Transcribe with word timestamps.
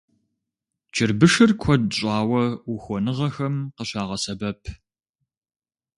Чырбышыр 0.93 1.51
куэд 1.61 1.83
щӀауэ 1.97 2.43
ухуэныгъэхэм 2.73 3.55
къыщагъэсэбэп. 3.75 4.61